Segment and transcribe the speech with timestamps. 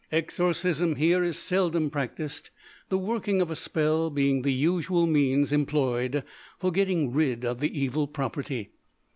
[0.11, 2.49] Exorcism here is seldom practised,
[2.89, 6.23] the working of a spell being the usual means employed
[6.57, 8.71] for getting rid of the evil property.